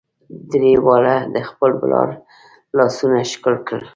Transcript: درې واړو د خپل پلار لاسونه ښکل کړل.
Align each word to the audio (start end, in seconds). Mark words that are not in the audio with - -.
درې 0.51 0.73
واړو 0.85 1.17
د 1.33 1.37
خپل 1.49 1.71
پلار 1.81 2.07
لاسونه 2.77 3.17
ښکل 3.31 3.55
کړل. 3.67 3.83